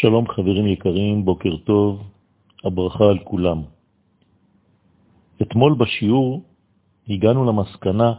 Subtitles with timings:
[0.00, 2.02] שלום חברים יקרים, בוקר טוב,
[2.64, 3.62] הברכה על כולם.
[5.42, 6.42] אתמול בשיעור
[7.08, 8.12] הגענו למסקנה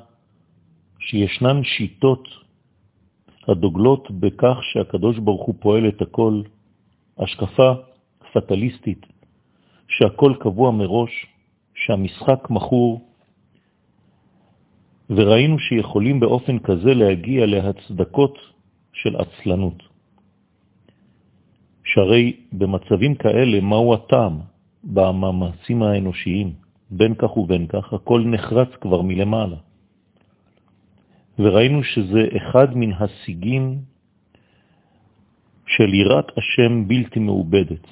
[0.99, 2.27] שישנן שיטות
[3.47, 6.41] הדוגלות בכך שהקדוש ברוך הוא פועל את הכל,
[7.17, 7.71] השקפה
[8.33, 9.05] פטליסטית,
[9.87, 11.25] שהכל קבוע מראש,
[11.73, 13.01] שהמשחק מכור,
[15.09, 18.37] וראינו שיכולים באופן כזה להגיע להצדקות
[18.93, 19.90] של עצלנות.
[21.83, 24.39] שהרי במצבים כאלה, מהו הטעם
[24.83, 26.53] במאמצים האנושיים?
[26.91, 29.57] בין כך ובין כך, הכל נחרץ כבר מלמעלה.
[31.39, 33.77] וראינו שזה אחד מן השיגים
[35.65, 37.85] של יראת השם בלתי מעובדת,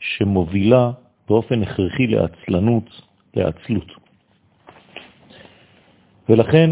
[0.00, 0.90] שמובילה
[1.28, 2.90] באופן הכרחי לעצלנות,
[3.34, 3.90] לעצלות.
[6.28, 6.70] ולכן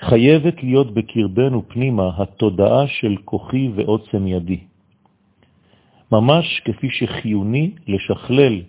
[0.00, 4.71] חייבת להיות בקרבנו פנימה התודעה של כוחי ועוצם ידי.
[6.12, 8.62] ממש כפי שחיוני לשכלל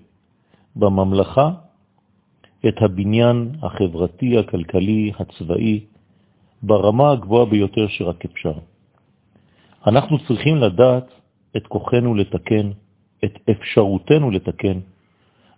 [0.76, 1.52] בממלכה
[2.68, 5.80] את הבניין החברתי, הכלכלי, הצבאי,
[6.64, 8.54] ברמה הגבוהה ביותר שרק אפשר.
[9.88, 11.08] אנחנו צריכים לדעת
[11.58, 12.72] את כוחנו לתקן,
[13.26, 14.80] את אפשרותנו לתקן,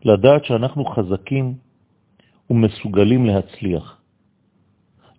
[0.05, 1.53] לדעת שאנחנו חזקים
[2.49, 4.01] ומסוגלים להצליח.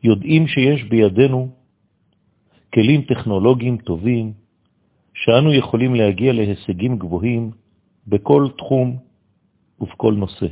[0.03, 1.49] יודעים שיש בידינו
[2.75, 4.46] כלים טכנולוגיים טובים,
[5.17, 7.51] שאנו יכולים להגיע להישגים גבוהים
[8.07, 8.97] בכל תחום
[9.81, 10.47] ובכל נושא.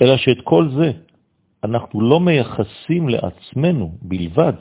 [0.00, 0.92] אלא שאת כל זה
[1.64, 4.52] אנחנו לא מייחסים לעצמנו בלבד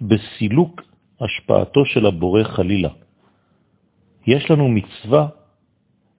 [0.00, 0.82] בסילוק
[1.20, 2.92] השפעתו של הבורא חלילה.
[4.26, 5.28] יש לנו מצווה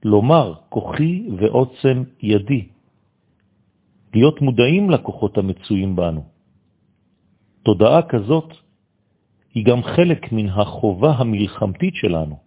[0.03, 2.67] לומר כוחי ועוצם ידי,
[4.13, 6.23] להיות מודעים לכוחות המצויים בנו.
[7.63, 8.53] תודעה כזאת
[9.57, 12.37] היא גם חלק מן החובה המלחמתית שלנו,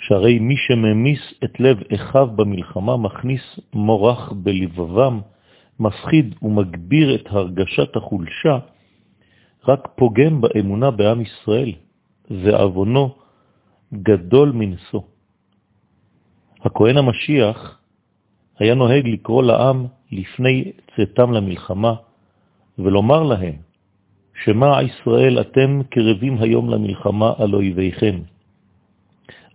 [0.00, 3.40] שהרי מי שממיס את לב אחיו במלחמה מכניס
[3.72, 5.20] מורח בלבבם,
[5.80, 8.58] מפחיד ומגביר את הרגשת החולשה,
[9.68, 11.72] רק פוגם באמונה בעם ישראל,
[12.30, 13.14] ועוונו
[13.94, 15.02] גדול מנשוא.
[16.60, 17.78] הכהן המשיח
[18.58, 21.94] היה נוהג לקרוא לעם לפני צאתם למלחמה,
[22.78, 23.71] ולומר להם,
[24.44, 28.16] שמה ישראל אתם קרבים היום למלחמה על אויביכם.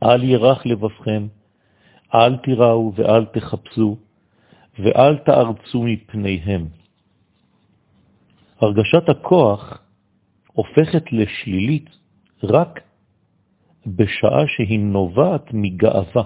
[0.03, 1.27] אל ירח לבבכם,
[2.15, 3.97] אל תיראו ואל תחפשו,
[4.79, 6.65] ואל תארצו מפניהם.
[8.59, 9.81] הרגשת הכוח
[10.53, 11.89] הופכת לשלילית
[12.43, 12.79] רק
[13.87, 16.23] בשעה שהיא נובעת מגאווה.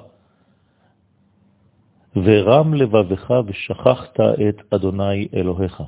[2.16, 5.82] ורם לבבך ושכחת את אדוני אלוהיך.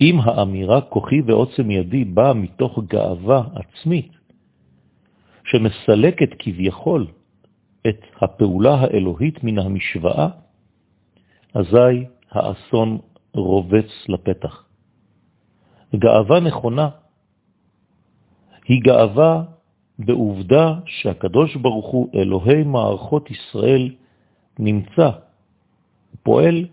[0.00, 4.12] אם האמירה כוחי ועוצם ידי באה מתוך גאווה עצמית,
[5.44, 7.06] שמסלקת כביכול
[7.88, 10.28] את הפעולה האלוהית מן המשוואה,
[11.54, 12.98] אזי האסון
[13.34, 14.64] רובץ לפתח.
[15.96, 16.88] גאווה נכונה
[18.68, 19.42] היא גאווה
[19.98, 23.94] בעובדה שהקדוש ברוך הוא, אלוהי מערכות ישראל,
[24.58, 25.10] נמצא,
[26.22, 26.66] פועל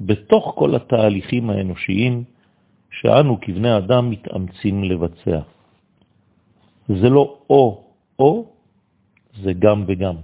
[0.00, 2.24] בתוך כל התהליכים האנושיים
[3.00, 5.40] שאנו כבני אדם מתאמצים לבצע.
[6.88, 8.46] זה לא או-או,
[9.42, 10.16] זה גם וגם.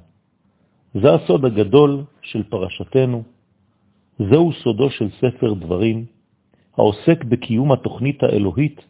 [0.94, 3.22] זה הסוד הגדול של פרשתנו,
[4.18, 6.04] זהו סודו של ספר דברים,
[6.76, 8.80] העוסק בקיום התוכנית האלוהית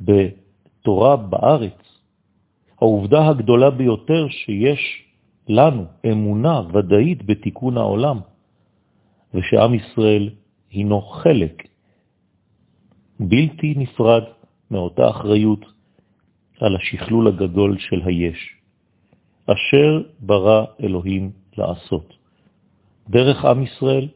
[0.00, 1.80] בתורה בארץ,
[2.80, 5.04] העובדה הגדולה ביותר שיש
[5.48, 8.18] לנו אמונה ודאית בתיקון העולם,
[9.34, 10.30] ושעם ישראל
[10.70, 11.68] הינו חלק
[13.20, 14.22] בלתי נפרד
[14.70, 15.64] מאותה אחריות
[16.60, 18.54] על השכלול הגדול של היש,
[19.46, 22.14] אשר ברא אלוהים לעשות.
[23.10, 24.08] דרך עם ישראל,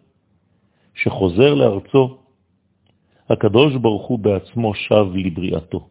[0.94, 2.18] שחוזר לארצו,
[3.30, 5.88] הקדוש ברוך הוא בעצמו שב לבריאתו,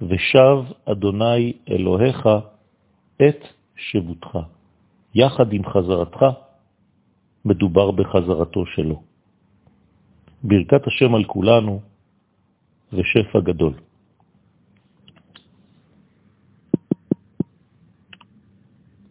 [0.00, 2.28] ושב אדוני אלוהיך
[3.16, 3.40] את
[3.76, 4.38] שבותך.
[5.14, 6.20] יחד עם חזרתך,
[7.44, 9.02] מדובר בחזרתו שלו.
[10.42, 11.80] ברכת השם על כולנו
[12.92, 13.72] ושפע גדול.